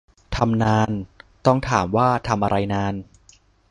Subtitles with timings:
[0.35, 0.91] ทำนาน
[1.45, 2.93] ต้องถามว่าทำอะไรนาน